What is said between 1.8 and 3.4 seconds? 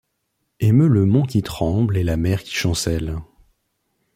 et la mer qui chancelle